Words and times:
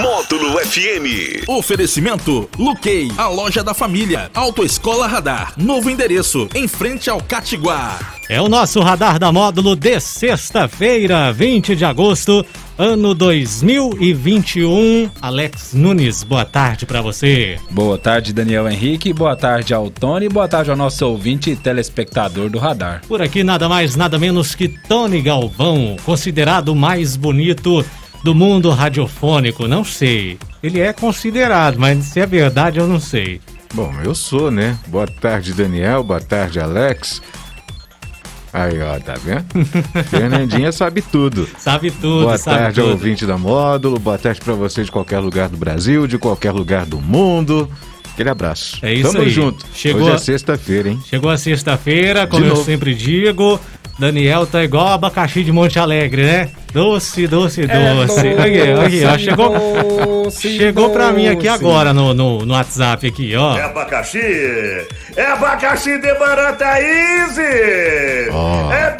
Módulo 0.00 0.58
FM. 0.58 1.44
Oferecimento 1.46 2.48
Luquei, 2.58 3.12
a 3.18 3.28
loja 3.28 3.62
da 3.62 3.74
família. 3.74 4.30
Autoescola 4.32 5.06
Radar. 5.06 5.52
Novo 5.58 5.90
endereço, 5.90 6.48
em 6.54 6.66
frente 6.66 7.10
ao 7.10 7.20
Catiguá. 7.20 7.98
É 8.26 8.40
o 8.40 8.48
nosso 8.48 8.80
radar 8.80 9.18
da 9.18 9.30
módulo 9.30 9.76
de 9.76 10.00
sexta-feira, 10.00 11.30
20 11.30 11.76
de 11.76 11.84
agosto, 11.84 12.42
ano 12.78 13.14
2021. 13.14 15.10
Alex 15.20 15.74
Nunes, 15.74 16.22
boa 16.22 16.46
tarde 16.46 16.86
para 16.86 17.02
você. 17.02 17.58
Boa 17.70 17.98
tarde, 17.98 18.32
Daniel 18.32 18.70
Henrique. 18.70 19.12
Boa 19.12 19.36
tarde 19.36 19.74
ao 19.74 19.90
Tony. 19.90 20.26
Boa 20.26 20.48
tarde 20.48 20.70
ao 20.70 20.76
nosso 20.76 21.06
ouvinte 21.06 21.50
e 21.50 21.56
telespectador 21.56 22.48
do 22.48 22.58
radar. 22.58 23.02
Por 23.06 23.20
aqui, 23.20 23.44
nada 23.44 23.68
mais, 23.68 23.94
nada 23.94 24.18
menos 24.18 24.54
que 24.54 24.68
Tony 24.68 25.20
Galvão, 25.20 25.96
considerado 26.02 26.70
o 26.70 26.76
mais 26.76 27.14
bonito 27.14 27.84
do 28.22 28.34
mundo 28.34 28.70
radiofônico. 28.70 29.66
Não 29.68 29.84
sei. 29.84 30.38
Ele 30.62 30.80
é 30.80 30.92
considerado, 30.92 31.78
mas 31.78 32.04
se 32.04 32.20
é 32.20 32.26
verdade, 32.26 32.78
eu 32.78 32.86
não 32.86 33.00
sei. 33.00 33.40
Bom, 33.74 33.92
eu 34.04 34.14
sou, 34.14 34.50
né? 34.50 34.78
Boa 34.86 35.06
tarde, 35.06 35.52
Daniel. 35.54 36.04
Boa 36.04 36.20
tarde, 36.20 36.60
Alex. 36.60 37.20
Aí, 38.52 38.78
ó, 38.82 38.98
tá 39.00 39.14
vendo? 39.14 39.46
Fernandinha 40.10 40.70
sabe 40.72 41.00
tudo. 41.00 41.48
Sabe 41.56 41.90
tudo, 41.90 42.24
Boa 42.24 42.36
sabe 42.36 42.58
tarde 42.58 42.74
tudo. 42.80 42.84
ao 42.86 42.90
ouvinte 42.92 43.24
da 43.26 43.38
Módulo. 43.38 43.98
Boa 43.98 44.18
tarde 44.18 44.40
pra 44.42 44.52
você 44.52 44.84
de 44.84 44.92
qualquer 44.92 45.20
lugar 45.20 45.48
do 45.48 45.56
Brasil, 45.56 46.06
de 46.06 46.18
qualquer 46.18 46.50
lugar 46.52 46.84
do 46.84 47.00
mundo. 47.00 47.68
Aquele 48.12 48.28
abraço. 48.28 48.78
É 48.84 48.92
isso 48.92 49.10
Tamo 49.10 49.24
aí. 49.24 49.30
junto. 49.30 49.64
Chegou 49.72 50.02
Hoje 50.02 50.10
a- 50.10 50.14
é 50.16 50.18
sexta-feira, 50.18 50.90
hein? 50.90 51.00
Chegou 51.08 51.30
a 51.30 51.38
sexta-feira, 51.38 52.26
como 52.26 52.44
eu 52.44 52.56
sempre 52.56 52.94
digo. 52.94 53.58
Daniel 53.98 54.46
tá 54.46 54.62
igual 54.62 54.88
abacaxi 54.88 55.42
de 55.42 55.50
Monte 55.50 55.78
Alegre, 55.78 56.22
né? 56.22 56.50
Doce, 56.72 57.26
doce, 57.26 57.62
É 57.62 57.66
doce. 57.94 58.28
Aqui, 58.28 58.60
aqui, 58.60 59.04
ó. 59.04 59.18
Chegou, 59.18 59.50
doce, 60.24 60.56
chegou 60.56 60.90
pra 60.90 61.12
mim 61.12 61.28
aqui 61.28 61.46
doce. 61.48 61.48
agora 61.48 61.92
no, 61.92 62.14
no, 62.14 62.46
no 62.46 62.54
WhatsApp 62.54 63.06
aqui, 63.06 63.36
ó. 63.36 63.56
É 63.56 63.62
abacaxi! 63.64 64.18
É 65.14 65.26
abacaxi 65.26 65.98
de 65.98 66.14
barata 66.14 66.80
easy! 66.80 68.30
Ó. 68.32 68.72
É 68.72 68.96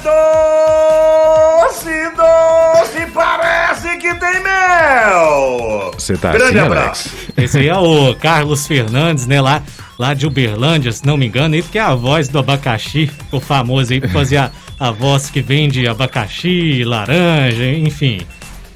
doce, 1.62 2.10
doce, 2.14 3.06
parece 3.14 3.96
que 3.96 4.14
tem 4.16 4.42
mel! 4.42 5.92
Você 5.96 6.16
tá 6.16 6.32
Grande 6.32 6.58
assim, 6.58 6.66
abraço! 6.66 7.08
Alex? 7.08 7.32
Esse 7.38 7.58
aí 7.58 7.68
é 7.68 7.76
o 7.76 8.14
Carlos 8.16 8.66
Fernandes, 8.66 9.26
né? 9.26 9.40
Lá, 9.40 9.62
lá 9.98 10.12
de 10.12 10.26
Uberlândia, 10.26 10.92
se 10.92 11.06
não 11.06 11.16
me 11.16 11.26
engano. 11.26 11.54
Ele 11.54 11.62
que 11.62 11.78
é 11.78 11.82
a 11.82 11.94
voz 11.94 12.28
do 12.28 12.38
abacaxi, 12.38 13.10
o 13.30 13.40
famoso 13.40 13.92
aí, 13.92 14.00
que 14.00 14.08
fazia 14.08 14.50
a, 14.88 14.90
voz 14.90 15.30
que 15.30 15.40
vende 15.40 15.86
abacaxi, 15.86 16.82
laranja, 16.84 17.64
enfim. 17.70 18.20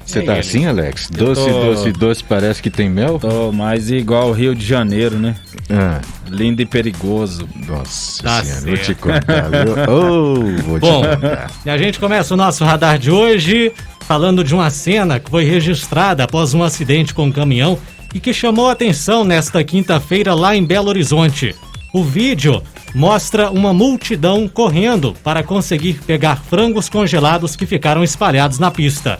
Você 0.05 0.19
É 0.19 0.21
tá 0.21 0.31
ele. 0.33 0.39
assim, 0.39 0.65
Alex? 0.65 1.09
Doce, 1.11 1.41
tô- 1.45 1.63
doce, 1.65 1.91
doce, 1.91 2.23
parece 2.23 2.61
que 2.63 2.69
tem 2.69 2.89
mel? 2.89 3.19
Tô 3.19 3.51
mais 3.51 3.91
igual 3.91 4.23
ao 4.27 4.31
Rio 4.31 4.55
de 4.55 4.65
Janeiro, 4.65 5.17
né? 5.19 5.35
Ah, 5.69 5.99
Lindo 6.29 6.61
e 6.61 6.65
perigoso. 6.65 7.47
nossa 7.67 8.23
Tá 8.23 8.41
senhora, 8.43 8.61
vou 8.65 8.77
te 8.77 8.95
contar, 8.95 9.49
viu? 9.49 9.75
Oh, 9.93 10.61
vou 10.63 10.79
Bom, 10.79 11.01
te 11.01 11.07
contar. 11.09 11.51
e 11.65 11.69
a 11.69 11.77
gente 11.77 11.99
começa 11.99 12.33
o 12.33 12.37
nosso 12.37 12.63
radar 12.63 12.97
de 12.97 13.11
hoje 13.11 13.73
falando 14.07 14.45
de 14.45 14.53
uma 14.55 14.69
cena 14.69 15.19
que 15.19 15.29
foi 15.29 15.43
registrada 15.43 16.23
após 16.23 16.53
um 16.53 16.63
acidente 16.63 17.13
com 17.13 17.25
um 17.25 17.31
caminhão 17.31 17.77
e 18.15 18.19
que 18.21 18.33
chamou 18.33 18.69
a 18.69 18.71
atenção 18.71 19.25
nesta 19.25 19.61
quinta-feira 19.61 20.33
lá 20.33 20.55
em 20.55 20.63
Belo 20.63 20.87
Horizonte. 20.87 21.53
O 21.93 22.03
vídeo 22.03 22.61
mostra 22.93 23.49
uma 23.49 23.73
multidão 23.73 24.47
correndo 24.47 25.15
para 25.23 25.43
conseguir 25.43 26.01
pegar 26.05 26.35
frangos 26.35 26.89
congelados 26.89 27.55
que 27.55 27.65
ficaram 27.65 28.03
espalhados 28.03 28.59
na 28.59 28.69
pista. 28.69 29.19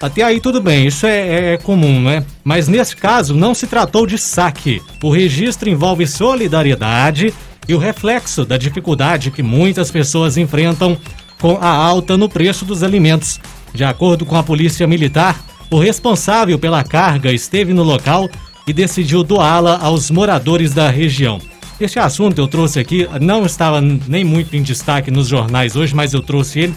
Até 0.00 0.22
aí 0.22 0.40
tudo 0.40 0.62
bem, 0.62 0.86
isso 0.86 1.06
é, 1.06 1.54
é 1.54 1.58
comum, 1.58 2.00
né? 2.00 2.24
Mas 2.42 2.68
nesse 2.68 2.96
caso 2.96 3.34
não 3.34 3.52
se 3.54 3.66
tratou 3.66 4.06
de 4.06 4.16
saque. 4.16 4.80
O 5.02 5.10
registro 5.10 5.68
envolve 5.68 6.06
solidariedade 6.06 7.34
e 7.68 7.74
o 7.74 7.78
reflexo 7.78 8.46
da 8.46 8.56
dificuldade 8.56 9.30
que 9.30 9.42
muitas 9.42 9.90
pessoas 9.90 10.38
enfrentam 10.38 10.96
com 11.38 11.58
a 11.60 11.68
alta 11.68 12.16
no 12.16 12.30
preço 12.30 12.64
dos 12.64 12.82
alimentos. 12.82 13.38
De 13.74 13.84
acordo 13.84 14.24
com 14.24 14.36
a 14.36 14.42
Polícia 14.42 14.86
Militar, 14.86 15.38
o 15.70 15.78
responsável 15.78 16.58
pela 16.58 16.82
carga 16.82 17.30
esteve 17.30 17.74
no 17.74 17.82
local 17.82 18.28
e 18.66 18.72
decidiu 18.72 19.22
doá-la 19.22 19.78
aos 19.82 20.10
moradores 20.10 20.72
da 20.72 20.88
região. 20.88 21.40
Este 21.80 21.98
assunto 21.98 22.38
eu 22.38 22.46
trouxe 22.46 22.78
aqui, 22.78 23.08
não 23.20 23.46
estava 23.46 23.80
nem 23.80 24.22
muito 24.24 24.54
em 24.54 24.62
destaque 24.62 25.10
nos 25.10 25.26
jornais 25.28 25.76
hoje, 25.76 25.94
mas 25.94 26.12
eu 26.12 26.20
trouxe 26.22 26.60
ele 26.60 26.74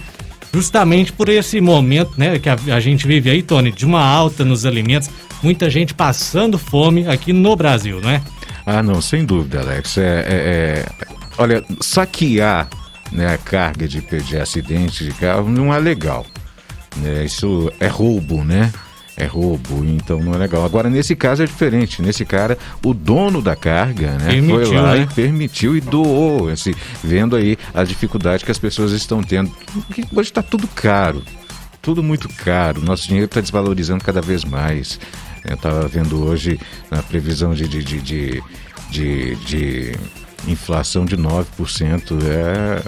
justamente 0.54 1.12
por 1.12 1.28
esse 1.30 1.60
momento, 1.60 2.12
né, 2.18 2.38
que 2.40 2.48
a, 2.48 2.56
a 2.76 2.80
gente 2.80 3.06
vive 3.08 3.30
aí, 3.30 3.42
Tony, 3.42 3.72
de 3.72 3.86
uma 3.86 4.02
alta 4.06 4.46
nos 4.46 4.66
alimentos, 4.66 5.10
muita 5.42 5.70
gente 5.70 5.94
passando 5.94 6.58
fome 6.58 7.08
aqui 7.08 7.34
no 7.34 7.56
Brasil, 7.56 8.00
não 8.00 8.10
é? 8.10 8.22
Ah, 8.66 8.82
não, 8.82 9.02
sem 9.02 9.26
dúvida, 9.26 9.60
Alex. 9.62 9.98
É, 9.98 10.02
é- 10.02 10.26
é- 10.30 10.86
olha, 11.38 11.64
saquear 11.82 12.70
né, 13.12 13.34
a 13.34 13.38
carga 13.38 13.88
de, 13.88 14.00
de 14.00 14.38
acidente 14.38 15.04
de 15.04 15.12
carro 15.14 15.50
não 15.50 15.74
é 15.74 15.80
legal. 15.80 16.26
né? 16.98 17.26
Isso 17.26 17.72
é 17.80 17.88
roubo, 17.88 18.44
né? 18.44 18.72
É 19.16 19.26
roubo, 19.26 19.86
então 19.86 20.20
não 20.20 20.34
é 20.34 20.38
legal. 20.38 20.66
Agora, 20.66 20.90
nesse 20.90 21.16
caso 21.16 21.44
é 21.44 21.46
diferente. 21.46 22.02
Nesse 22.02 22.26
cara, 22.26 22.58
o 22.84 22.94
dono 22.96 23.42
da 23.44 23.56
carga, 23.56 24.12
né? 24.18 24.32
Permitiu, 24.32 24.66
foi 24.66 24.76
lá 24.78 24.96
né? 24.96 25.02
e 25.10 25.14
permitiu 25.14 25.78
e 25.78 25.82
doou. 25.82 26.50
Esse, 26.50 26.76
vendo 27.04 27.36
aí 27.36 27.56
a 27.76 27.84
dificuldade 27.84 28.44
que 28.44 28.50
as 28.52 28.58
pessoas 28.58 28.92
estão 28.92 29.22
tendo. 29.22 29.52
Porque 29.88 30.04
hoje 30.12 30.30
está 30.30 30.42
tudo 30.42 30.68
caro. 30.68 31.22
Tudo 31.82 32.02
muito 32.02 32.28
caro. 32.30 32.82
Nosso 32.82 33.06
dinheiro 33.08 33.26
está 33.26 33.40
desvalorizando 33.40 34.04
cada 34.04 34.22
vez 34.22 34.44
mais. 34.44 35.00
Eu 35.46 35.56
estava 35.56 35.88
vendo 35.88 36.24
hoje 36.26 36.60
na 36.90 37.04
previsão 37.04 37.54
de, 37.54 37.68
de, 37.68 37.84
de, 37.84 38.02
de, 38.02 38.44
de- 38.90 39.36
de 39.46 39.92
inflação 40.48 41.06
de 41.06 41.16
9%, 41.18 42.20
é 42.24 42.82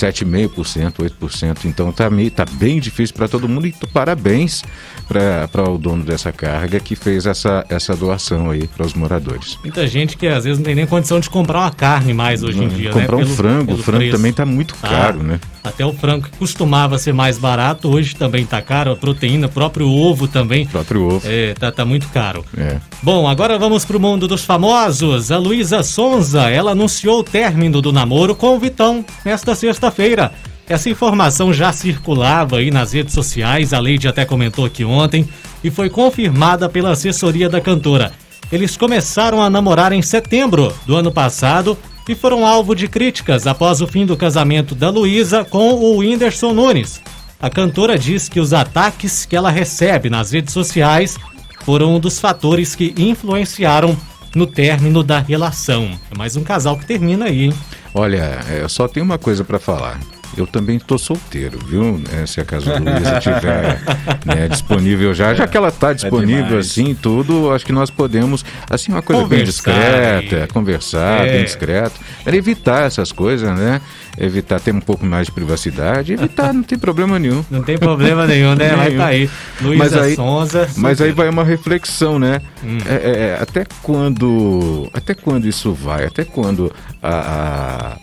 7,5%, 0.00 0.94
8%. 1.20 1.64
Então 1.64 1.92
tá, 1.92 2.08
meio, 2.10 2.30
tá 2.30 2.44
bem 2.44 2.78
difícil 2.80 3.14
para 3.14 3.28
todo 3.28 3.48
mundo 3.48 3.66
e 3.66 3.74
parabéns 3.92 4.62
para 5.08 5.70
o 5.70 5.78
dono 5.78 6.04
dessa 6.04 6.32
carga 6.32 6.80
que 6.80 6.94
fez 6.96 7.26
essa, 7.26 7.64
essa 7.68 7.94
doação 7.96 8.50
aí 8.50 8.66
para 8.66 8.84
os 8.84 8.94
moradores. 8.94 9.58
Muita 9.62 9.86
gente 9.86 10.16
que 10.16 10.26
às 10.26 10.44
vezes 10.44 10.58
não 10.58 10.64
tem 10.64 10.74
nem 10.74 10.86
condição 10.86 11.20
de 11.20 11.30
comprar 11.30 11.60
uma 11.60 11.70
carne 11.70 12.12
mais 12.12 12.42
hoje 12.42 12.62
em 12.62 12.68
dia, 12.68 12.92
né? 12.92 13.00
Comprar 13.00 13.16
um 13.16 13.20
Pelo- 13.20 13.34
frango, 13.34 13.66
pelo 13.66 13.78
o 13.78 13.82
frango 13.82 13.98
preço. 14.00 14.16
também 14.16 14.32
tá 14.32 14.44
muito 14.46 14.74
Ah, 14.82 14.88
caro, 14.88 15.22
né? 15.22 15.40
Até 15.66 15.84
o 15.84 15.92
frango 15.92 16.28
que 16.28 16.38
costumava 16.38 16.96
ser 16.96 17.12
mais 17.12 17.38
barato, 17.38 17.88
hoje 17.90 18.14
também 18.14 18.46
tá 18.46 18.62
caro, 18.62 18.92
a 18.92 18.96
proteína, 18.96 19.48
o 19.48 19.50
próprio 19.50 19.88
ovo 19.90 20.28
também. 20.28 20.64
O 20.64 20.68
próprio 20.68 21.02
ovo. 21.02 21.22
É, 21.24 21.54
tá, 21.54 21.72
tá 21.72 21.84
muito 21.84 22.08
caro. 22.10 22.44
É. 22.56 22.76
Bom, 23.02 23.26
agora 23.26 23.58
vamos 23.58 23.84
pro 23.84 23.98
mundo 23.98 24.28
dos 24.28 24.44
famosos. 24.44 25.32
A 25.32 25.38
Luísa 25.38 25.82
Sonza, 25.82 26.48
ela 26.48 26.70
anunciou 26.70 27.18
o 27.18 27.24
término 27.24 27.82
do 27.82 27.92
namoro 27.92 28.36
com 28.36 28.54
o 28.54 28.60
Vitão 28.60 29.04
nesta 29.24 29.56
sexta-feira. 29.56 30.32
Essa 30.68 30.88
informação 30.88 31.52
já 31.52 31.72
circulava 31.72 32.58
aí 32.58 32.70
nas 32.70 32.92
redes 32.92 33.12
sociais, 33.12 33.72
a 33.72 33.80
Leide 33.80 34.06
até 34.06 34.24
comentou 34.24 34.64
aqui 34.64 34.84
ontem, 34.84 35.28
e 35.64 35.70
foi 35.70 35.90
confirmada 35.90 36.68
pela 36.68 36.92
assessoria 36.92 37.48
da 37.48 37.60
cantora. 37.60 38.12
Eles 38.52 38.76
começaram 38.76 39.42
a 39.42 39.50
namorar 39.50 39.92
em 39.92 40.02
setembro 40.02 40.72
do 40.86 40.94
ano 40.94 41.10
passado 41.10 41.76
e 42.08 42.14
foram 42.14 42.46
alvo 42.46 42.74
de 42.74 42.88
críticas 42.88 43.46
após 43.46 43.80
o 43.80 43.86
fim 43.86 44.06
do 44.06 44.16
casamento 44.16 44.74
da 44.74 44.90
Luísa 44.90 45.44
com 45.44 45.74
o 45.74 45.98
Whindersson 45.98 46.52
Nunes. 46.52 47.00
A 47.40 47.50
cantora 47.50 47.98
diz 47.98 48.28
que 48.28 48.40
os 48.40 48.52
ataques 48.52 49.26
que 49.26 49.36
ela 49.36 49.50
recebe 49.50 50.08
nas 50.08 50.32
redes 50.32 50.52
sociais 50.52 51.18
foram 51.64 51.96
um 51.96 52.00
dos 52.00 52.18
fatores 52.18 52.74
que 52.74 52.94
influenciaram 52.96 53.96
no 54.34 54.46
término 54.46 55.02
da 55.02 55.18
relação. 55.18 55.98
É 56.10 56.16
mais 56.16 56.36
um 56.36 56.44
casal 56.44 56.78
que 56.78 56.86
termina 56.86 57.26
aí, 57.26 57.44
hein? 57.44 57.52
Olha, 57.94 58.40
é, 58.48 58.62
eu 58.62 58.68
só 58.68 58.86
tenho 58.86 59.04
uma 59.04 59.18
coisa 59.18 59.42
para 59.42 59.58
falar. 59.58 59.98
Eu 60.36 60.46
também 60.46 60.78
tô 60.78 60.98
solteiro, 60.98 61.58
viu? 61.66 62.02
É, 62.12 62.26
se 62.26 62.40
a 62.40 62.44
caso 62.44 62.70
a 62.70 62.78
Luísa 62.78 63.16
estiver 63.18 63.80
né, 64.24 64.48
disponível 64.48 65.14
já, 65.14 65.32
já 65.32 65.46
que 65.46 65.56
ela 65.56 65.72
tá 65.72 65.92
disponível 65.94 66.44
demais. 66.44 66.66
assim, 66.70 66.94
tudo, 66.94 67.50
acho 67.52 67.64
que 67.64 67.72
nós 67.72 67.88
podemos, 67.90 68.44
assim, 68.68 68.92
uma 68.92 69.00
coisa 69.00 69.22
bem 69.22 69.38
Conversar 69.40 69.72
discreta, 69.72 70.36
aí. 70.42 70.46
conversar, 70.48 71.26
É. 71.26 71.32
bem 71.32 71.44
discreto. 71.44 71.98
Era 72.24 72.36
evitar 72.36 72.84
essas 72.84 73.10
coisas, 73.12 73.48
né? 73.58 73.80
Evitar 74.18 74.60
ter 74.60 74.74
um 74.74 74.80
pouco 74.80 75.04
mais 75.06 75.26
de 75.26 75.32
privacidade, 75.32 76.12
evitar, 76.12 76.52
não 76.52 76.62
tem 76.62 76.78
problema 76.78 77.18
nenhum. 77.18 77.44
Não 77.50 77.62
tem 77.62 77.78
problema 77.78 78.26
nenhum, 78.26 78.54
né? 78.54 78.74
Mas 78.76 78.86
Nenhum. 78.88 78.98
tá 78.98 79.06
aí. 79.06 79.30
Mas 79.60 79.66
Luísa 79.66 80.02
aí- 80.02 80.14
Sonza. 80.16 80.68
Mas 80.76 81.00
aí 81.00 81.12
vai 81.12 81.28
uma 81.28 81.44
reflexão, 81.44 82.18
né? 82.18 82.40
Hum. 82.64 82.78
É, 82.86 82.94
é, 82.94 83.10
é, 83.28 83.38
até 83.40 83.66
quando, 83.82 84.88
até 84.92 85.14
quando 85.14 85.46
isso 85.46 85.72
vai? 85.72 86.04
Até 86.04 86.24
quando 86.24 86.72
a, 87.02 87.10
a- 87.10 87.96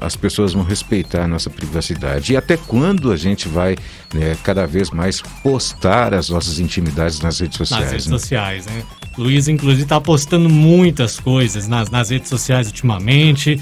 as 0.00 0.16
pessoas 0.16 0.52
vão 0.52 0.62
respeitar 0.62 1.24
a 1.24 1.28
nossa 1.28 1.50
privacidade? 1.50 2.32
E 2.32 2.36
até 2.36 2.56
quando 2.56 3.12
a 3.12 3.16
gente 3.16 3.48
vai 3.48 3.76
né, 4.14 4.36
cada 4.42 4.66
vez 4.66 4.90
mais 4.90 5.20
postar 5.42 6.14
as 6.14 6.30
nossas 6.30 6.58
intimidades 6.58 7.20
nas 7.20 7.38
redes 7.38 7.58
sociais? 7.58 7.84
Nas 7.84 7.92
redes 7.92 8.06
né? 8.06 8.18
sociais, 8.18 8.66
né? 8.66 8.82
Luiz, 9.18 9.48
inclusive, 9.48 9.86
tá 9.86 10.00
postando 10.00 10.48
muitas 10.48 11.20
coisas 11.20 11.68
nas, 11.68 11.90
nas 11.90 12.10
redes 12.10 12.28
sociais 12.28 12.68
ultimamente. 12.68 13.60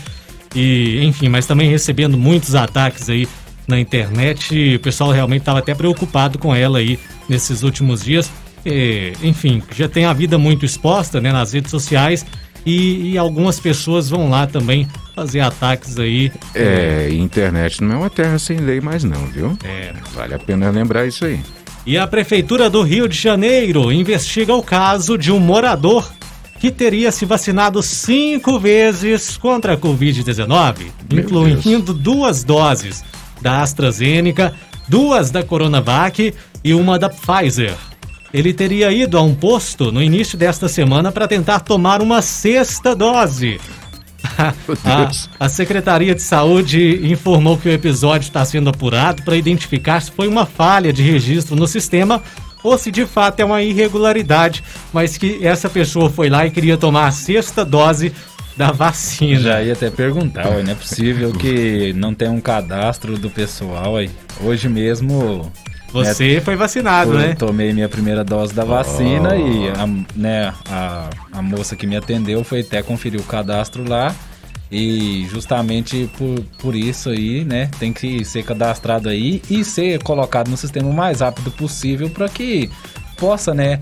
E, 0.55 1.05
enfim, 1.05 1.29
mas 1.29 1.47
também 1.47 1.69
recebendo 1.69 2.17
muitos 2.17 2.55
ataques 2.55 3.11
aí 3.11 3.29
na 3.67 3.79
internet. 3.79 4.77
O 4.77 4.81
pessoal 4.81 5.11
realmente 5.11 5.43
estava 5.43 5.59
até 5.59 5.75
preocupado 5.75 6.39
com 6.39 6.55
ela 6.55 6.79
aí 6.79 6.99
nesses 7.29 7.63
últimos 7.63 8.05
dias. 8.05 8.31
E, 8.65 9.13
enfim, 9.23 9.63
já 9.75 9.89
tem 9.89 10.05
a 10.05 10.13
vida 10.13 10.39
muito 10.39 10.65
exposta 10.65 11.21
né, 11.21 11.33
nas 11.33 11.53
redes 11.53 11.71
sociais. 11.71 12.25
E, 12.69 13.13
e 13.13 13.19
algumas 13.19 13.59
pessoas 13.59 14.11
vão 14.11 14.29
lá 14.29 14.47
também 14.47 14.87
fazer 15.15 15.41
ataques 15.41 15.99
aí. 15.99 16.31
É, 16.55 17.09
internet 17.11 17.83
não 17.83 17.95
é 17.95 17.97
uma 17.97 18.11
terra 18.11 18.39
sem 18.39 18.59
lei 18.59 18.79
mais 18.79 19.03
não, 19.03 19.25
viu? 19.27 19.57
É. 19.65 19.95
Vale 20.15 20.35
a 20.35 20.39
pena 20.39 20.69
lembrar 20.69 21.07
isso 21.07 21.25
aí. 21.25 21.41
E 21.87 21.97
a 21.97 22.07
Prefeitura 22.07 22.69
do 22.69 22.83
Rio 22.83 23.09
de 23.09 23.17
Janeiro 23.17 23.91
investiga 23.91 24.55
o 24.55 24.63
caso 24.63 25.17
de 25.17 25.33
um 25.33 25.41
morador 25.41 26.13
que 26.61 26.71
teria 26.71 27.11
se 27.11 27.25
vacinado 27.25 27.83
cinco 27.83 28.59
vezes 28.59 29.39
contra 29.39 29.73
a 29.73 29.77
Covid-19, 29.79 30.89
Meu 31.11 31.49
incluindo 31.49 31.95
duas 31.95 32.45
doses 32.45 33.03
da 33.41 33.63
AstraZeneca, 33.63 34.53
duas 34.87 35.31
da 35.31 35.43
Coronavac 35.43 36.35
e 36.63 36.75
uma 36.75 36.99
da 36.99 37.09
Pfizer. 37.09 37.75
Ele 38.33 38.53
teria 38.53 38.93
ido 38.93 39.17
a 39.17 39.23
um 39.23 39.35
posto 39.35 39.91
no 39.91 40.03
início 40.03 40.37
desta 40.37 40.69
semana 40.69 41.11
para 41.11 41.27
tentar 41.27 41.61
tomar 41.61 42.03
uma 42.03 42.21
sexta 42.21 42.95
dose. 42.95 43.61
A, 44.85 45.47
a 45.47 45.49
Secretaria 45.49 46.15
de 46.15 46.23
Saúde 46.23 47.01
informou 47.11 47.57
que 47.57 47.69
o 47.69 47.73
episódio 47.73 48.27
está 48.27 48.45
sendo 48.45 48.69
apurado 48.69 49.23
para 49.23 49.37
identificar 49.37 50.01
se 50.01 50.11
foi 50.11 50.27
uma 50.27 50.45
falha 50.45 50.93
de 50.93 51.03
registro 51.03 51.55
no 51.57 51.67
sistema 51.67 52.23
ou 52.63 52.77
se 52.77 52.91
de 52.91 53.07
fato 53.07 53.41
é 53.41 53.45
uma 53.45 53.63
irregularidade, 53.63 54.63
mas 54.93 55.17
que 55.17 55.45
essa 55.47 55.71
pessoa 55.71 56.11
foi 56.11 56.29
lá 56.29 56.47
e 56.47 56.51
queria 56.51 56.77
tomar 56.77 57.07
a 57.07 57.13
sexta 57.13 57.65
dose 57.65 58.13
da 58.57 58.73
vacina. 58.73 59.41
Já 59.41 59.63
ia 59.63 59.73
até 59.73 59.89
perguntar, 59.89 60.49
ué, 60.49 60.63
não 60.63 60.73
é 60.73 60.75
possível 60.75 61.33
que 61.33 61.93
não 61.93 62.13
tenha 62.13 62.33
um 62.33 62.41
cadastro 62.41 63.17
do 63.17 63.31
pessoal 63.31 63.97
aí. 63.97 64.11
Hoje 64.43 64.69
mesmo. 64.69 65.51
Você 65.93 66.41
foi 66.41 66.55
vacinado, 66.55 67.13
eu 67.13 67.19
né? 67.19 67.35
tomei 67.35 67.73
minha 67.73 67.89
primeira 67.89 68.23
dose 68.23 68.53
da 68.55 68.65
vacina 68.65 69.37
e 69.37 69.69
a, 69.69 69.87
né, 70.15 70.53
a, 70.71 71.09
a 71.33 71.43
moça 71.43 71.75
que 71.75 71.87
me 71.87 71.97
atendeu 71.97 72.45
foi 72.45 72.61
até 72.61 72.83
conferir 72.83 73.21
o 73.21 73.25
cadastro 73.25 73.89
lá. 73.89 74.15
E 74.71 75.27
justamente 75.31 76.11
por, 76.19 76.41
por 76.59 76.75
isso 76.75 77.09
aí, 77.09 77.43
né, 77.43 77.71
tem 77.79 77.91
que 77.91 78.23
ser 78.23 78.43
cadastrado 78.45 79.09
aí 79.09 79.41
e 79.49 79.65
ser 79.65 80.03
colocado 80.03 80.51
no 80.51 80.59
sistema 80.59 80.91
o 80.91 80.93
mais 80.93 81.21
rápido 81.21 81.51
possível 81.51 82.11
para 82.11 82.29
que 82.29 82.71
possa, 83.17 83.55
né, 83.55 83.81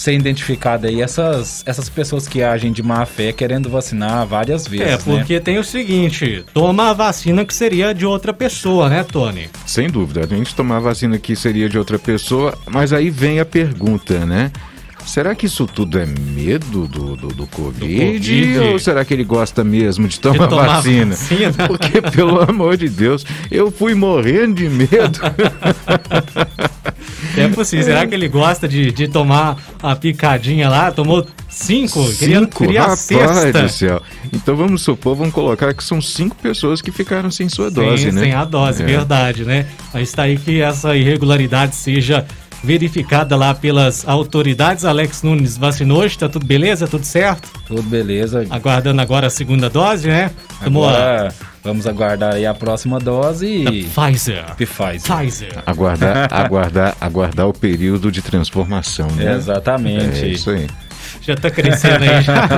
ser 0.00 0.14
identificado 0.14 0.86
aí 0.86 1.02
essas, 1.02 1.62
essas 1.66 1.90
pessoas 1.90 2.26
que 2.26 2.42
agem 2.42 2.72
de 2.72 2.82
má 2.82 3.04
fé 3.04 3.32
querendo 3.32 3.68
vacinar 3.68 4.26
várias 4.26 4.66
vezes, 4.66 4.86
É, 4.86 4.90
né? 4.96 4.98
porque 5.04 5.38
tem 5.38 5.58
o 5.58 5.64
seguinte, 5.64 6.42
toma 6.54 6.88
a 6.88 6.92
vacina 6.94 7.44
que 7.44 7.54
seria 7.54 7.92
de 7.92 8.06
outra 8.06 8.32
pessoa, 8.32 8.88
né, 8.88 9.04
Tony? 9.04 9.50
Sem 9.66 9.90
dúvida, 9.90 10.24
a 10.24 10.26
gente 10.26 10.54
tomar 10.54 10.78
a 10.78 10.80
vacina 10.80 11.18
que 11.18 11.36
seria 11.36 11.68
de 11.68 11.76
outra 11.76 11.98
pessoa, 11.98 12.56
mas 12.66 12.94
aí 12.94 13.10
vem 13.10 13.40
a 13.40 13.44
pergunta, 13.44 14.24
né? 14.24 14.50
Será 15.04 15.34
que 15.34 15.46
isso 15.46 15.66
tudo 15.66 15.98
é 15.98 16.06
medo 16.06 16.86
do, 16.86 17.16
do, 17.16 17.28
do 17.28 17.46
COVID, 17.46 17.80
Covid. 17.80 18.58
Ou 18.72 18.78
será 18.78 19.04
que 19.04 19.12
ele 19.12 19.24
gosta 19.24 19.64
mesmo 19.64 20.06
de 20.08 20.20
tomar, 20.20 20.46
tomar 20.46 20.66
vacina? 20.76 21.14
vacina. 21.14 21.52
Porque, 21.66 22.00
pelo 22.02 22.40
amor 22.40 22.76
de 22.76 22.88
Deus, 22.88 23.24
eu 23.50 23.70
fui 23.70 23.94
morrendo 23.94 24.54
de 24.54 24.68
medo. 24.68 25.18
É 27.36 27.48
possível. 27.48 27.84
Será 27.84 28.06
que 28.06 28.14
ele 28.14 28.28
gosta 28.28 28.68
de, 28.68 28.90
de 28.92 29.08
tomar 29.08 29.56
a 29.82 29.94
picadinha 29.96 30.68
lá? 30.68 30.90
Tomou 30.90 31.26
cinco? 31.48 32.02
Queria, 32.14 32.40
cinco, 32.40 32.58
queria 32.58 32.80
a 32.80 32.82
rapaz 32.82 33.00
sexta. 33.00 33.62
do 33.62 33.68
céu. 33.68 34.02
Então 34.32 34.56
vamos 34.56 34.82
supor, 34.82 35.14
vamos 35.16 35.32
colocar 35.34 35.72
que 35.74 35.82
são 35.84 36.00
cinco 36.00 36.36
pessoas 36.36 36.80
que 36.82 36.90
ficaram 36.90 37.30
sem 37.30 37.48
sua 37.48 37.70
dose, 37.70 38.04
sem, 38.04 38.12
né? 38.12 38.20
sem 38.22 38.32
a 38.34 38.44
dose, 38.44 38.82
É. 38.82 38.86
verdade, 38.86 39.44
né? 39.44 39.66
Mas 39.92 40.08
está 40.08 40.22
aí 40.24 40.36
que 40.38 40.60
essa 40.60 40.96
irregularidade 40.96 41.74
seja 41.74 42.24
verificada 42.62 43.36
lá 43.36 43.54
pelas 43.54 44.06
autoridades. 44.06 44.84
Alex 44.84 45.22
Nunes 45.22 45.56
vacinou 45.56 46.00
hoje, 46.00 46.18
tá 46.18 46.28
tudo 46.28 46.44
beleza? 46.44 46.86
Tudo 46.86 47.04
certo? 47.04 47.48
Tudo 47.66 47.82
beleza. 47.82 48.46
Aguardando 48.50 49.00
agora 49.00 49.28
a 49.28 49.30
segunda 49.30 49.70
dose, 49.70 50.08
né? 50.08 50.30
Tomou 50.62 50.86
a 50.86 50.90
Agora 50.90 51.34
vamos 51.62 51.86
aguardar 51.86 52.34
aí 52.34 52.46
a 52.46 52.54
próxima 52.54 52.98
dose 52.98 53.46
e 53.46 53.84
Pfizer. 53.84 54.44
Pfizer. 54.56 55.02
Pfizer. 55.02 55.62
Aguardar, 55.66 56.28
aguardar, 56.32 56.96
aguardar 57.00 57.48
o 57.48 57.52
período 57.52 58.10
de 58.10 58.22
transformação, 58.22 59.08
né? 59.12 59.34
Exatamente. 59.34 60.24
É 60.24 60.28
isso 60.28 60.50
aí. 60.50 60.66
Já 61.22 61.36
tá 61.36 61.50
crescendo 61.50 62.04
aí 62.04 62.22
já. 62.22 62.48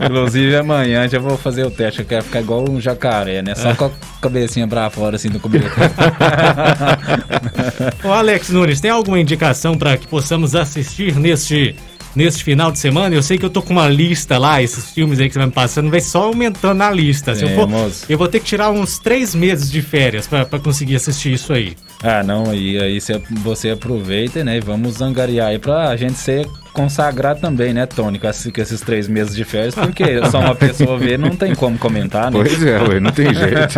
Inclusive 0.06 0.56
amanhã 0.56 1.06
já 1.08 1.18
vou 1.18 1.36
fazer 1.36 1.64
o 1.64 1.70
teste, 1.70 2.00
eu 2.00 2.06
quero 2.06 2.24
ficar 2.24 2.40
igual 2.40 2.64
um 2.68 2.80
jacaré, 2.80 3.42
né? 3.42 3.54
Só 3.54 3.74
com 3.74 3.86
a 3.86 3.90
cabecinha 4.22 4.66
pra 4.66 4.88
fora 4.88 5.16
assim 5.16 5.28
do 5.28 5.38
cobertor. 5.38 5.70
Ô 8.04 8.12
Alex 8.12 8.50
Nunes, 8.50 8.80
tem 8.80 8.90
alguma 8.90 9.18
indicação 9.18 9.76
para 9.76 9.96
que 9.96 10.06
possamos 10.06 10.54
assistir 10.54 11.16
neste, 11.16 11.74
neste 12.14 12.42
final 12.44 12.70
de 12.72 12.78
semana? 12.78 13.14
Eu 13.14 13.22
sei 13.22 13.38
que 13.38 13.44
eu 13.44 13.50
tô 13.50 13.60
com 13.62 13.72
uma 13.72 13.88
lista 13.88 14.38
lá, 14.38 14.62
esses 14.62 14.90
filmes 14.92 15.18
aí 15.20 15.26
que 15.28 15.32
você 15.34 15.38
vai 15.38 15.46
me 15.48 15.52
passando, 15.52 15.90
vai 15.90 16.00
só 16.00 16.24
aumentando 16.24 16.74
na 16.78 16.90
lista. 16.90 17.34
Se 17.34 17.42
eu, 17.44 17.48
for, 17.50 17.68
eu 18.08 18.18
vou 18.18 18.28
ter 18.28 18.40
que 18.40 18.46
tirar 18.46 18.70
uns 18.70 18.98
três 18.98 19.34
meses 19.34 19.70
de 19.70 19.82
férias 19.82 20.26
para 20.26 20.44
conseguir 20.58 20.96
assistir 20.96 21.32
isso 21.32 21.52
aí. 21.52 21.76
ah, 22.02 22.22
não, 22.22 22.50
aí, 22.50 22.78
aí 22.80 23.00
cê- 23.00 23.20
você 23.42 23.70
aproveita, 23.70 24.42
né? 24.44 24.56
E 24.56 24.60
vamos 24.60 25.00
angariar 25.00 25.48
aí 25.48 25.58
pra 25.58 25.96
gente 25.96 26.14
ser 26.14 26.46
consagrado 26.72 27.40
também, 27.40 27.72
né, 27.72 27.86
Tony? 27.86 28.18
Com 28.18 28.28
esses, 28.28 28.52
com 28.52 28.60
esses 28.60 28.80
três 28.80 29.06
meses 29.08 29.34
de 29.34 29.44
férias, 29.44 29.74
porque 29.74 30.04
só 30.30 30.40
uma 30.40 30.54
pessoa 30.54 30.98
ver 30.98 31.18
não 31.18 31.30
tem 31.36 31.54
como 31.54 31.78
comentar, 31.78 32.30
né? 32.30 32.38
Pois 32.42 32.62
é, 32.62 32.80
ué, 32.82 33.00
não 33.00 33.10
tem 33.12 33.32
jeito. 33.32 33.74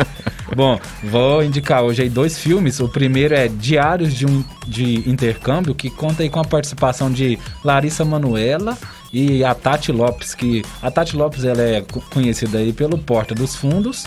Bom, 0.54 0.78
vou 1.04 1.42
indicar 1.44 1.82
hoje 1.82 2.02
aí 2.02 2.08
dois 2.08 2.38
filmes. 2.38 2.80
O 2.80 2.88
primeiro 2.88 3.34
é 3.34 3.46
Diários 3.48 4.12
de 4.12 4.26
um 4.26 4.44
de 4.66 5.08
Intercâmbio, 5.08 5.74
que 5.74 5.88
conta 5.90 6.22
aí 6.22 6.28
com 6.28 6.40
a 6.40 6.44
participação 6.44 7.10
de 7.10 7.38
Larissa 7.64 8.04
Manuela 8.04 8.76
e 9.12 9.44
a 9.44 9.54
Tati 9.54 9.92
Lopes, 9.92 10.34
que 10.34 10.62
a 10.82 10.90
Tati 10.90 11.16
Lopes 11.16 11.44
ela 11.44 11.62
é 11.62 11.80
co- 11.82 12.02
conhecida 12.12 12.58
aí 12.58 12.72
pelo 12.72 12.98
Porta 12.98 13.34
dos 13.34 13.54
Fundos. 13.54 14.06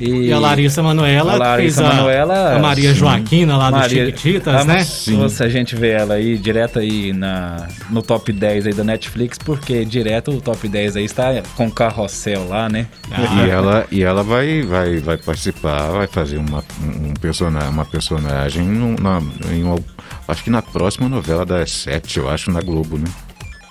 E, 0.00 0.28
E 0.28 0.32
a 0.32 0.38
Larissa 0.38 0.82
Manoela 0.82 1.32
a 1.34 1.36
Larissa 1.36 1.82
fez 1.82 1.90
a, 1.90 1.94
Manoela, 1.94 2.56
a 2.56 2.58
Maria 2.58 2.92
sim. 2.92 2.98
Joaquina 2.98 3.56
lá 3.56 3.70
do 3.70 3.76
Maria- 3.76 4.06
Chiquititas, 4.06 4.54
Ah, 4.54 4.64
né? 4.64 4.82
Se 4.84 5.12
você- 5.14 5.44
a 5.44 5.48
gente 5.48 5.76
vê 5.76 5.90
ela 5.90 6.14
aí 6.14 6.36
direto 6.38 6.78
aí 6.78 7.12
na, 7.12 7.68
no 7.90 8.02
top 8.02 8.32
10 8.32 8.66
aí 8.66 8.72
da 8.74 8.82
Netflix, 8.82 9.38
porque 9.38 9.84
direto 9.84 10.30
o 10.32 10.40
top 10.40 10.66
10 10.68 10.96
aí 10.96 11.04
está 11.04 11.42
com 11.56 11.70
carrossel 11.70 12.48
lá, 12.48 12.68
né? 12.68 12.86
Ah. 13.10 13.44
E 13.46 13.50
ela, 13.50 13.86
e 13.92 14.02
ela 14.02 14.22
vai, 14.22 14.62
vai, 14.62 14.96
vai 14.98 15.16
participar, 15.18 15.90
vai 15.90 16.06
fazer 16.06 16.38
uma, 16.38 16.64
um 16.82 17.12
persona, 17.14 17.68
uma 17.68 17.84
personagem 17.84 18.64
num- 18.64 18.96
na, 19.00 19.20
em 19.52 19.62
uma- 19.62 19.78
acho 20.26 20.42
que 20.42 20.50
na 20.50 20.62
próxima 20.62 21.08
novela 21.08 21.44
das 21.46 21.70
sete, 21.70 22.18
eu 22.18 22.28
acho, 22.28 22.50
na 22.50 22.60
Globo, 22.60 22.98
né? 22.98 23.04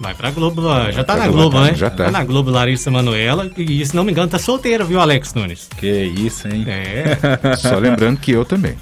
Vai 0.02 0.16
pra 0.16 0.32
Globo, 0.32 0.64
já 0.92 1.04
tá 1.04 1.16
na 1.16 1.28
Globo, 1.28 1.62
né? 1.62 1.76
já 1.76 1.88
tá. 1.88 2.10
na 2.10 2.24
Globo 2.24 2.50
Larissa 2.50 2.90
Manoela 2.90 3.52
e 3.56 3.86
se 3.86 3.96
não 3.96 4.04
me 4.04 4.12
engano 4.12 4.28
tá 4.28 4.40
solteira, 4.40 4.84
viu, 4.84 5.00
Alex 5.00 5.36
Nunes? 5.36 5.70
Que 5.78 6.06
isso, 6.06 6.48
hein? 6.48 6.66
É. 6.68 7.20
Só 7.56 7.78
lembrando 7.78 8.20
que 8.20 8.32
eu 8.32 8.44
também. 8.44 8.76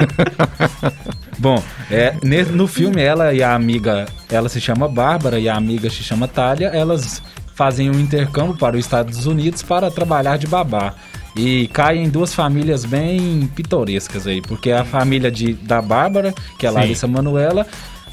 Bom, 1.38 1.62
é, 1.90 2.14
no 2.52 2.66
filme 2.66 3.00
ela 3.00 3.32
e 3.32 3.42
a 3.42 3.54
amiga, 3.54 4.04
ela 4.28 4.50
se 4.50 4.60
chama 4.60 4.86
Bárbara 4.86 5.40
e 5.40 5.48
a 5.48 5.56
amiga 5.56 5.88
se 5.88 6.02
chama 6.02 6.28
Thalia, 6.28 6.68
elas 6.68 7.22
fazem 7.54 7.88
um 7.88 7.98
intercâmbio 7.98 8.54
para 8.54 8.76
os 8.76 8.84
Estados 8.84 9.24
Unidos 9.24 9.62
para 9.62 9.90
trabalhar 9.90 10.36
de 10.36 10.46
babá. 10.46 10.92
E 11.34 11.68
caem 11.68 12.04
em 12.04 12.08
duas 12.10 12.34
famílias 12.34 12.84
bem 12.84 13.50
pitorescas 13.54 14.26
aí, 14.26 14.42
porque 14.42 14.72
a 14.72 14.84
família 14.84 15.30
de, 15.30 15.54
da 15.54 15.80
Bárbara, 15.80 16.34
que 16.58 16.66
é 16.66 16.68
a 16.68 16.72
Sim. 16.72 16.78
Larissa 16.78 17.06
Manuela, 17.06 17.66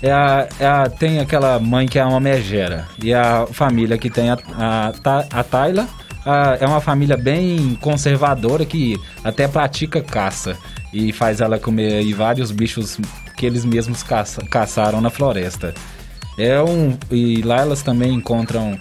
é 0.04 0.12
a, 0.12 0.48
é 0.60 0.66
a- 0.68 0.90
tem 0.90 1.20
aquela 1.20 1.58
mãe 1.60 1.88
que 1.88 1.98
é 1.98 2.06
uma 2.06 2.20
megera. 2.20 2.88
E 3.02 3.14
a 3.14 3.48
família 3.48 3.98
que 3.98 4.10
tem 4.10 4.30
a, 4.30 4.38
a, 4.56 4.90
a 5.40 5.44
Tayla 5.44 5.88
é 6.60 6.66
uma 6.68 6.80
família 6.80 7.18
bem 7.18 7.76
conservadora 7.82 8.66
que 8.66 8.98
até 9.24 9.48
pratica 9.48 10.02
caça. 10.02 10.58
E 10.94 11.12
faz 11.12 11.42
ela 11.42 11.58
comer 11.58 12.04
vários 12.14 12.52
bichos 12.52 13.00
que 13.36 13.46
eles 13.46 13.66
mesmos 13.66 14.04
caça- 14.04 14.42
caçaram 14.46 15.02
na 15.02 15.10
floresta. 15.10 15.74
É 16.38 16.62
um, 16.62 16.98
e 17.10 17.42
lá 17.42 17.62
elas 17.62 17.82
também 17.82 18.14
encontram 18.14 18.80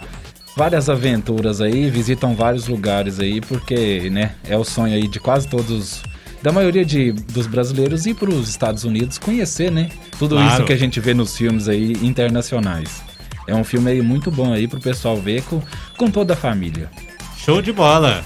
várias 0.57 0.88
aventuras 0.91 1.61
aí, 1.61 1.88
visitam 1.88 2.35
vários 2.35 2.69
lugares 2.69 3.19
aí, 3.21 3.41
porque, 3.41 4.11
né, 4.11 4.33
é 4.49 4.57
o 4.57 4.64
sonho 4.64 4.95
aí 4.95 5.09
de 5.09 5.19
quase 5.19 5.49
todos, 5.49 6.02
da 6.42 6.50
maioria 6.52 6.84
de, 6.84 7.12
dos 7.12 7.46
brasileiros 7.46 8.04
ir 8.06 8.14
para 8.14 8.28
os 8.30 8.49
Estados 8.49 8.84
Unidos 8.84 9.16
conhecer, 9.18 9.70
né, 9.70 9.88
tudo 10.18 10.34
Claro. 10.37 10.52
isso 10.52 10.64
que 10.64 10.72
a 10.72 10.76
gente 10.76 10.99
vê 11.00 11.14
nos 11.14 11.37
filmes 11.37 11.68
aí 11.68 11.92
internacionais. 12.02 13.02
É 13.46 13.54
um 13.54 13.64
filme 13.64 13.90
aí 13.90 14.02
muito 14.02 14.30
bom 14.30 14.52
aí 14.52 14.66
pro 14.68 14.80
pessoal 14.80 15.16
ver 15.16 15.42
com, 15.42 15.61
com 15.96 16.11
toda 16.11 16.34
a 16.34 16.37
família. 16.37 16.88
Show 17.37 17.61
de 17.61 17.72
bola. 17.72 18.25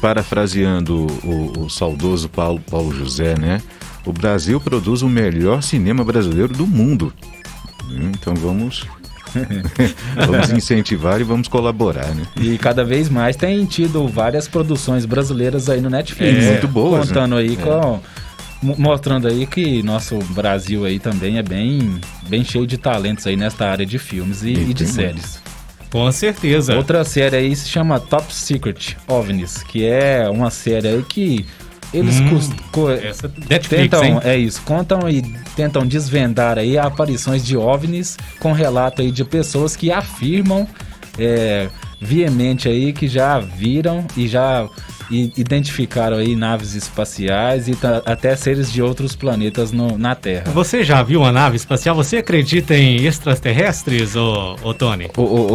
Parafraseando 0.00 1.06
o, 1.24 1.60
o 1.64 1.70
saudoso 1.70 2.28
Paulo, 2.28 2.60
Paulo 2.68 2.92
José, 2.92 3.38
né? 3.38 3.62
O 4.04 4.12
Brasil 4.12 4.60
produz 4.60 5.02
o 5.02 5.08
melhor 5.08 5.62
cinema 5.62 6.02
brasileiro 6.04 6.52
do 6.52 6.66
mundo. 6.66 7.12
Hum, 7.88 8.10
Então 8.14 8.34
vamos, 8.34 8.84
vamos 10.26 10.50
incentivar 10.50 11.20
e 11.20 11.24
vamos 11.24 11.48
colaborar, 11.48 12.14
né? 12.14 12.22
E 12.40 12.56
cada 12.58 12.84
vez 12.84 13.08
mais 13.08 13.36
tem 13.36 13.64
tido 13.66 14.06
várias 14.08 14.48
produções 14.48 15.04
brasileiras 15.04 15.68
aí 15.68 15.80
no 15.80 15.90
Netflix. 15.90 16.44
É, 16.44 16.50
muito 16.52 16.68
boas, 16.68 17.08
né? 17.08 17.14
Contando 17.14 17.36
aí 17.36 17.56
com. 17.56 18.00
mo- 18.62 18.76
Mostrando 18.78 19.28
aí 19.28 19.46
que 19.46 19.82
nosso 19.82 20.18
Brasil 20.30 20.84
aí 20.84 20.98
também 20.98 21.38
é 21.38 21.42
bem, 21.42 22.00
bem 22.28 22.44
cheio 22.44 22.66
de 22.66 22.76
talentos 22.78 23.26
aí 23.26 23.36
nesta 23.36 23.68
área 23.68 23.86
de 23.86 23.98
filmes 23.98 24.42
e, 24.42 24.50
E 24.52 24.74
de 24.74 24.86
séries. 24.86 25.40
Com 25.90 26.10
certeza. 26.12 26.76
Outra 26.76 27.02
série 27.04 27.36
aí 27.36 27.56
se 27.56 27.68
chama 27.68 27.98
Top 27.98 28.34
Secret 28.34 28.96
OVNIs, 29.06 29.62
que 29.62 29.86
é 29.86 30.28
uma 30.28 30.50
série 30.50 30.86
aí 30.88 31.02
que 31.08 31.46
eles 31.92 32.20
Hum, 32.20 32.28
Essa 33.02 33.28
Netflix, 33.48 33.68
tentam, 33.68 34.04
hein? 34.04 34.20
é 34.24 34.36
isso, 34.36 34.60
contam 34.62 35.08
e 35.08 35.22
tentam 35.56 35.86
desvendar 35.86 36.58
aí 36.58 36.76
aparições 36.78 37.44
de 37.44 37.56
OVNIs 37.56 38.16
com 38.40 38.52
relato 38.52 39.02
aí 39.02 39.10
de 39.10 39.24
pessoas 39.24 39.74
que 39.76 39.90
afirmam 39.90 40.66
é, 41.18 41.68
veemente 42.00 42.68
aí 42.68 42.92
que 42.92 43.08
já 43.08 43.38
viram 43.38 44.04
e 44.16 44.28
já 44.28 44.68
i- 45.10 45.32
identificaram 45.36 46.16
aí 46.18 46.34
naves 46.36 46.74
espaciais 46.74 47.68
e 47.68 47.76
até 48.04 48.34
seres 48.36 48.72
de 48.72 48.82
outros 48.82 49.14
planetas 49.16 49.72
no- 49.72 49.96
na 49.98 50.14
Terra. 50.14 50.50
Você 50.52 50.82
já 50.84 51.02
viu 51.02 51.20
uma 51.20 51.32
nave 51.32 51.56
espacial? 51.56 51.94
Você 51.96 52.18
acredita 52.18 52.76
em 52.76 53.04
extraterrestres, 53.06 54.16
ô, 54.16 54.56
ô 54.62 54.74
Tony? 54.74 55.08
Ô, 55.16 55.22
ô, 55.22 55.52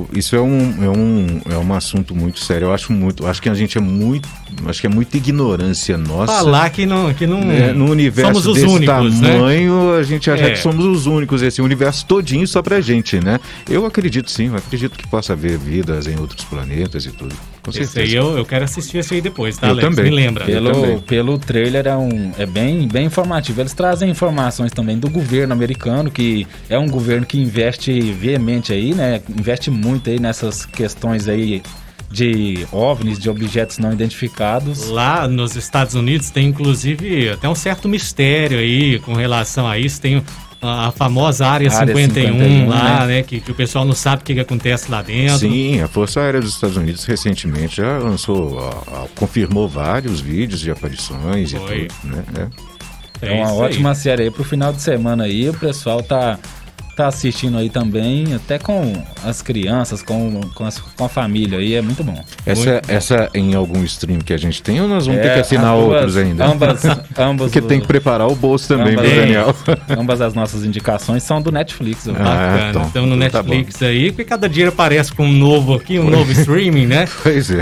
ô, 0.00 0.06
isso 0.16 0.34
é 0.36 0.40
um, 0.40 0.84
é, 0.84 0.88
um, 0.88 1.40
é 1.50 1.58
um 1.58 1.72
assunto 1.74 2.14
muito 2.14 2.40
sério. 2.40 2.66
Eu 2.66 2.72
acho 2.74 2.92
muito. 2.92 3.26
Acho 3.26 3.40
que 3.42 3.48
a 3.48 3.54
gente 3.54 3.78
é 3.78 3.80
muito. 3.80 4.28
Acho 4.66 4.80
que 4.80 4.86
é 4.86 4.90
muita 4.90 5.16
ignorância 5.16 5.96
nossa. 5.98 6.32
Falar 6.32 6.70
que 6.70 6.86
não, 6.86 7.12
que 7.12 7.26
não 7.26 7.38
É, 7.50 7.72
no 7.72 7.90
universo 7.90 8.32
somos 8.32 8.46
os 8.46 8.54
desse 8.54 8.66
únicos, 8.66 9.20
né? 9.20 9.32
tamanho, 9.32 9.94
a 9.94 10.02
gente 10.02 10.30
acha 10.30 10.44
É. 10.44 10.50
que 10.50 10.58
somos 10.58 10.84
os 10.84 11.06
únicos, 11.06 11.42
esse 11.42 11.60
universo 11.60 12.04
todinho 12.06 12.46
só 12.46 12.62
pra 12.62 12.80
gente, 12.80 13.18
né? 13.20 13.38
Eu 13.68 13.84
acredito 13.86 14.30
sim, 14.30 14.46
eu 14.46 14.56
acredito 14.56 14.96
que 14.96 15.06
possa 15.06 15.32
haver 15.32 15.58
vidas 15.58 16.06
em 16.06 16.18
outros 16.18 16.44
planetas 16.44 17.04
e 17.06 17.10
tudo. 17.10 17.34
Com 17.66 17.70
Esse 17.82 17.86
certeza. 17.92 18.16
aí 18.18 18.24
eu, 18.24 18.38
eu 18.38 18.44
quero 18.44 18.64
assistir 18.64 18.98
esse 18.98 19.14
aí 19.14 19.20
depois, 19.20 19.58
tá, 19.58 19.66
Eu 19.66 19.72
Alex? 19.72 19.88
também. 19.88 20.04
Me 20.04 20.16
lembra. 20.16 20.44
Eu 20.44 20.46
Pelo, 20.62 20.72
também. 20.72 20.98
pelo 21.00 21.38
trailer 21.38 21.86
é, 21.86 21.96
um, 21.96 22.30
é 22.38 22.46
bem, 22.46 22.86
bem 22.86 23.06
informativo. 23.06 23.60
Eles 23.60 23.74
trazem 23.74 24.08
informações 24.08 24.70
também 24.70 24.96
do 24.98 25.10
governo 25.10 25.52
americano, 25.52 26.10
que 26.10 26.46
é 26.70 26.78
um 26.78 26.88
governo 26.88 27.26
que 27.26 27.36
investe 27.38 28.00
veemente 28.12 28.72
aí, 28.72 28.94
né? 28.94 29.20
Investe 29.28 29.70
muito 29.70 30.08
aí 30.08 30.20
nessas 30.20 30.64
questões 30.64 31.26
aí 31.28 31.60
de 32.08 32.66
OVNIs, 32.70 33.18
de 33.18 33.28
objetos 33.28 33.78
não 33.78 33.92
identificados. 33.92 34.88
Lá 34.88 35.26
nos 35.26 35.56
Estados 35.56 35.94
Unidos 35.94 36.30
tem 36.30 36.46
inclusive 36.46 37.30
até 37.30 37.48
um 37.48 37.54
certo 37.54 37.88
mistério 37.88 38.58
aí 38.58 38.98
com 39.00 39.12
relação 39.12 39.66
a 39.66 39.76
isso. 39.76 40.00
Tem 40.00 40.22
a, 40.60 40.90
famosa 40.92 41.46
Área, 41.46 41.70
Área 41.70 41.94
51, 41.94 42.32
51, 42.32 42.68
lá, 42.68 43.00
né? 43.00 43.06
né? 43.06 43.22
Que, 43.22 43.40
que 43.40 43.50
o 43.50 43.54
pessoal 43.54 43.84
não 43.84 43.94
sabe 43.94 44.22
o 44.22 44.24
que, 44.24 44.34
que 44.34 44.40
acontece 44.40 44.90
lá 44.90 45.02
dentro. 45.02 45.38
Sim, 45.38 45.80
a 45.80 45.88
Força 45.88 46.20
Aérea 46.20 46.40
dos 46.40 46.54
Estados 46.54 46.76
Unidos 46.76 47.04
recentemente 47.04 47.76
já 47.76 47.98
lançou, 47.98 48.56
ó, 48.56 48.82
ó, 48.86 49.06
confirmou 49.14 49.68
vários 49.68 50.20
vídeos 50.20 50.60
de 50.60 50.70
aparições 50.70 51.52
Foi. 51.52 51.82
e 51.82 51.88
tudo, 51.88 52.16
né? 52.16 52.24
É. 52.38 52.76
É 53.20 53.32
uma 53.32 53.44
isso 53.44 53.52
aí. 53.52 53.58
ótima 53.58 53.94
série 53.94 54.22
aí 54.24 54.30
pro 54.30 54.44
final 54.44 54.72
de 54.72 54.82
semana 54.82 55.24
aí. 55.24 55.48
O 55.48 55.54
pessoal 55.54 56.02
tá, 56.02 56.38
tá 56.96 57.08
assistindo 57.08 57.58
aí 57.58 57.68
também, 57.68 58.32
até 58.34 58.58
com 58.58 58.92
as 59.22 59.42
crianças, 59.42 60.02
com, 60.02 60.40
com, 60.54 60.64
as- 60.64 60.78
com 60.78 61.04
a 61.04 61.08
família 61.08 61.58
aí. 61.58 61.74
É 61.74 61.82
muito 61.82 62.02
bom. 62.02 62.18
Essa, 62.46 62.80
essa 62.88 63.30
em 63.34 63.54
algum 63.54 63.84
stream 63.84 64.18
que 64.20 64.32
a 64.32 64.36
gente 64.38 64.62
tem 64.62 64.80
ou 64.80 64.88
nós 64.88 65.06
vamos 65.06 65.20
ter 65.20 65.28
É, 65.28 65.34
que 65.34 65.40
assinar 65.40 65.74
as 65.74 65.80
duas- 65.80 65.92
outros 65.94 66.16
ainda? 66.16 66.46
Ambas, 66.46 66.82
ambas 67.18 67.52
Porque 67.52 67.60
tem 67.60 67.80
que 67.80 67.86
preparar 67.86 68.26
o 68.28 68.34
bolso 68.34 68.66
também, 68.68 68.94
Ambas- 68.94 69.12
É. 69.12 69.14
Daniel? 69.16 69.54
Ambas 69.98 70.20
as 70.22 70.32
nossas 70.34 70.64
indicações 70.64 71.22
são 71.22 71.42
do 71.42 71.52
Netflix. 71.52 72.08
Ah, 72.08 72.12
Bacana. 72.12 72.68
então. 72.70 72.82
Estamos 72.86 73.10
no 73.10 73.16
Tá 73.30 73.42
Netflix 73.42 73.82
aí, 73.82 74.10
porque 74.10 74.24
cada 74.24 74.48
dia 74.48 74.68
aparece 74.68 75.12
com 75.12 75.24
um 75.26 75.32
novo 75.32 75.74
aqui, 75.74 75.98
um 75.98 76.08
novo 76.08 76.32
streaming, 76.32 76.86
né? 76.86 77.06
Pois 77.22 77.50
é. 77.50 77.56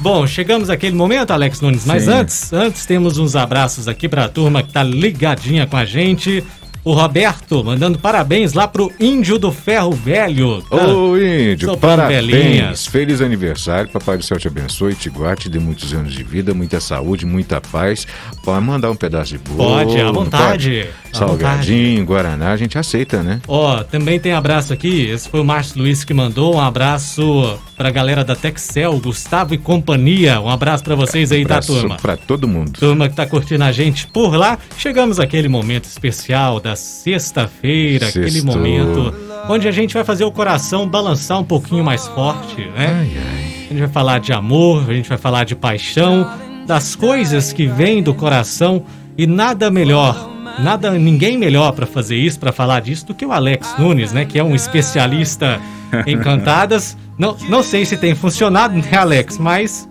Bom, 0.00 0.26
chegamos 0.26 0.70
àquele 0.70 0.94
momento, 0.94 1.30
Alex 1.30 1.60
Nunes, 1.60 1.84
mas 1.86 2.04
Sim. 2.04 2.10
antes, 2.12 2.52
antes 2.52 2.84
temos 2.86 3.18
uns 3.18 3.34
abraços 3.36 3.88
aqui 3.88 4.08
pra 4.08 4.28
turma 4.28 4.62
que 4.62 4.72
tá 4.72 4.82
ligadinha 4.82 5.66
com 5.66 5.76
a 5.76 5.84
gente. 5.84 6.44
O 6.88 6.94
Roberto 6.94 7.62
mandando 7.62 7.98
parabéns 7.98 8.54
lá 8.54 8.66
pro 8.66 8.90
Índio 8.98 9.38
do 9.38 9.52
Ferro 9.52 9.92
Velho. 9.92 10.62
tá? 10.62 10.86
Ô, 10.86 11.18
Índio, 11.18 11.68
Soprando 11.68 11.98
parabéns. 11.98 12.86
Feliz 12.86 13.20
aniversário. 13.20 13.90
Papai 13.90 14.16
do 14.16 14.24
céu 14.24 14.38
te 14.38 14.48
abençoe, 14.48 14.94
te 14.94 15.10
guarde, 15.10 15.50
dê 15.50 15.58
muitos 15.58 15.92
anos 15.92 16.14
de 16.14 16.24
vida, 16.24 16.54
muita 16.54 16.80
saúde, 16.80 17.26
muita 17.26 17.60
paz. 17.60 18.06
Pode 18.42 18.64
mandar 18.64 18.90
um 18.90 18.96
pedaço 18.96 19.32
de 19.32 19.38
bolo. 19.38 19.84
Pode, 19.84 20.00
à 20.00 20.10
vontade. 20.10 20.86
pode? 20.86 21.08
À 21.12 21.18
Salgadinho, 21.18 22.04
Guaraná, 22.06 22.52
a 22.52 22.56
gente 22.56 22.78
aceita, 22.78 23.22
né? 23.22 23.40
Ó, 23.46 23.82
também 23.82 24.18
tem 24.18 24.32
abraço 24.32 24.72
aqui. 24.72 25.06
Esse 25.10 25.28
foi 25.28 25.40
o 25.40 25.44
Márcio 25.44 25.78
Luiz 25.82 26.04
que 26.04 26.14
mandou. 26.14 26.54
Um 26.54 26.60
abraço 26.60 27.58
pra 27.76 27.90
galera 27.90 28.24
da 28.24 28.34
Texel, 28.34 28.98
Gustavo 28.98 29.54
e 29.54 29.58
companhia. 29.58 30.40
Um 30.40 30.48
abraço 30.48 30.84
pra 30.84 30.94
vocês 30.94 31.32
aí, 31.32 31.44
tá, 31.44 31.54
Abraço 31.54 31.72
turma? 31.72 31.96
Pra 31.96 32.16
todo 32.16 32.48
mundo. 32.48 32.72
Turma 32.72 33.08
que 33.08 33.14
tá 33.14 33.26
curtindo 33.26 33.64
a 33.64 33.72
gente 33.72 34.06
por 34.06 34.34
lá, 34.34 34.58
chegamos 34.76 35.20
àquele 35.20 35.48
momento 35.48 35.84
especial 35.84 36.60
da 36.60 36.74
sexta-feira, 36.78 38.08
aquele 38.08 38.42
momento 38.42 39.14
onde 39.48 39.66
a 39.66 39.72
gente 39.72 39.94
vai 39.94 40.04
fazer 40.04 40.24
o 40.24 40.30
coração 40.30 40.88
balançar 40.88 41.40
um 41.40 41.44
pouquinho 41.44 41.84
mais 41.84 42.06
forte, 42.08 42.60
né? 42.76 42.88
Ai, 43.00 43.12
ai. 43.16 43.48
A 43.66 43.72
gente 43.72 43.80
vai 43.80 43.88
falar 43.88 44.20
de 44.20 44.32
amor, 44.32 44.88
a 44.88 44.94
gente 44.94 45.08
vai 45.08 45.18
falar 45.18 45.44
de 45.44 45.54
paixão, 45.54 46.30
das 46.66 46.94
coisas 46.94 47.52
que 47.52 47.66
vêm 47.66 48.02
do 48.02 48.12
coração 48.14 48.84
e 49.16 49.26
nada 49.26 49.70
melhor, 49.70 50.30
nada 50.58 50.90
ninguém 50.92 51.38
melhor 51.38 51.72
pra 51.72 51.86
fazer 51.86 52.16
isso, 52.16 52.38
pra 52.38 52.52
falar 52.52 52.80
disso 52.80 53.06
do 53.06 53.14
que 53.14 53.24
o 53.24 53.32
Alex 53.32 53.74
Nunes, 53.78 54.12
né, 54.12 54.24
que 54.26 54.38
é 54.38 54.44
um 54.44 54.54
especialista 54.54 55.60
em 56.06 56.16
cantadas. 56.20 56.96
Não, 57.18 57.36
não 57.48 57.62
sei 57.62 57.84
se 57.84 57.96
tem 57.96 58.14
funcionado, 58.14 58.74
né, 58.74 58.96
Alex, 58.96 59.38
mas 59.38 59.87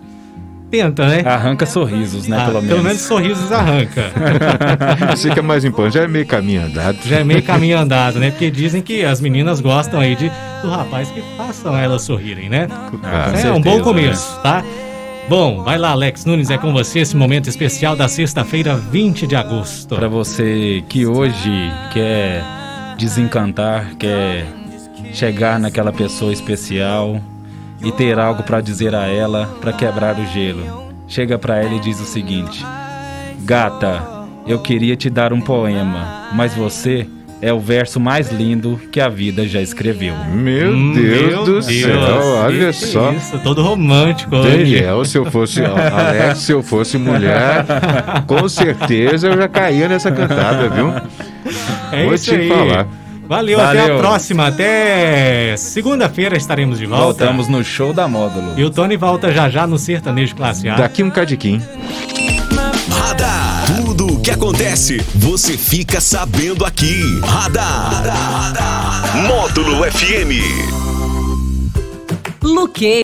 tenta, 0.70 1.06
né? 1.06 1.22
Arranca 1.24 1.66
sorrisos, 1.66 2.28
né? 2.28 2.36
Ah, 2.38 2.44
pelo 2.46 2.54
menos. 2.54 2.68
pelo 2.68 2.82
menos 2.84 3.00
sorrisos 3.00 3.52
arranca. 3.52 4.12
Isso 5.14 5.30
que 5.30 5.38
é 5.38 5.42
mais 5.42 5.64
importante, 5.64 5.94
já 5.94 6.04
é 6.04 6.08
meio 6.08 6.26
caminho 6.26 6.64
andado. 6.64 6.98
Já 7.04 7.20
é 7.20 7.24
meio 7.24 7.42
caminho 7.42 7.78
andado, 7.78 8.18
né? 8.18 8.30
Porque 8.30 8.50
dizem 8.50 8.82
que 8.82 9.04
as 9.04 9.20
meninas 9.20 9.60
gostam 9.60 10.00
aí 10.00 10.14
de, 10.14 10.30
do 10.62 10.68
rapaz 10.68 11.10
que 11.10 11.22
façam 11.36 11.76
elas 11.76 12.02
sorrirem, 12.02 12.48
né? 12.48 12.68
Ah, 13.02 13.30
é 13.32 13.36
certeza, 13.36 13.54
um 13.54 13.60
bom 13.60 13.78
né? 13.78 13.82
começo, 13.82 14.40
tá? 14.42 14.64
Bom, 15.28 15.62
vai 15.62 15.76
lá, 15.76 15.90
Alex 15.90 16.24
Nunes, 16.24 16.48
é 16.48 16.56
com 16.56 16.72
você 16.72 17.00
esse 17.00 17.14
momento 17.14 17.48
especial 17.48 17.94
da 17.94 18.08
sexta-feira, 18.08 18.74
20 18.74 19.26
de 19.26 19.36
agosto. 19.36 19.94
Pra 19.94 20.08
você 20.08 20.82
que 20.88 21.04
hoje 21.06 21.70
quer 21.92 22.42
desencantar, 22.96 23.94
quer 23.98 24.46
chegar 25.12 25.60
naquela 25.60 25.92
pessoa 25.92 26.32
especial 26.32 27.20
e 27.82 27.92
ter 27.92 28.18
algo 28.18 28.42
pra 28.42 28.60
dizer 28.60 28.94
a 28.94 29.06
ela 29.06 29.46
pra 29.60 29.72
quebrar 29.72 30.18
o 30.18 30.26
gelo. 30.26 30.88
Chega 31.06 31.38
pra 31.38 31.56
ela 31.62 31.74
e 31.74 31.80
diz 31.80 32.00
o 32.00 32.04
seguinte: 32.04 32.64
Gata, 33.40 34.02
eu 34.46 34.58
queria 34.58 34.96
te 34.96 35.08
dar 35.08 35.32
um 35.32 35.40
poema, 35.40 36.28
mas 36.34 36.54
você 36.54 37.06
é 37.40 37.52
o 37.52 37.60
verso 37.60 38.00
mais 38.00 38.32
lindo 38.32 38.80
que 38.90 39.00
a 39.00 39.08
vida 39.08 39.46
já 39.46 39.60
escreveu. 39.62 40.14
Meu 40.32 40.72
Deus 40.92 40.94
meu 40.94 41.44
do 41.44 41.52
Deus, 41.52 41.66
céu, 41.66 42.24
olha 42.44 42.66
que 42.66 42.72
só. 42.72 43.12
Isso, 43.12 43.38
todo 43.38 43.62
romântico 43.62 44.34
hoje. 44.34 44.58
Daniel, 44.58 45.04
se 45.04 45.16
eu 45.16 45.24
fosse 45.24 45.62
Alex, 45.64 46.38
se 46.38 46.52
eu 46.52 46.62
fosse 46.62 46.98
mulher, 46.98 47.64
com 48.26 48.48
certeza 48.48 49.28
eu 49.28 49.36
já 49.36 49.48
caía 49.48 49.88
nessa 49.88 50.10
cantada, 50.10 50.68
viu? 50.68 50.92
É 51.92 52.04
Vou 52.04 52.14
isso 52.14 52.24
te 52.24 52.34
aí. 52.34 52.48
falar. 52.48 52.86
Valeu, 53.28 53.60
até 53.60 53.78
a 53.78 53.82
Valeu. 53.82 53.98
próxima. 53.98 54.46
Até 54.46 55.54
segunda-feira 55.58 56.36
estaremos 56.36 56.78
de 56.78 56.86
volta. 56.86 57.04
Voltamos 57.26 57.46
no 57.48 57.62
show 57.62 57.92
da 57.92 58.08
Módulo. 58.08 58.54
E 58.56 58.64
o 58.64 58.70
Tony 58.70 58.96
volta 58.96 59.30
já 59.32 59.50
já 59.50 59.66
no 59.66 59.78
Sertanejo 59.78 60.34
Classe 60.34 60.68
A. 60.68 60.76
Daqui 60.76 61.02
um 61.02 61.10
cadiquim. 61.10 61.60
Radar. 62.90 63.66
Tudo 63.84 64.14
o 64.14 64.20
que 64.20 64.30
acontece, 64.30 64.98
você 65.14 65.58
fica 65.58 66.00
sabendo 66.00 66.64
aqui. 66.64 67.02
Radar. 67.22 69.14
Módulo 69.26 69.84
FM. 69.84 70.32
Luquei. 72.42 73.02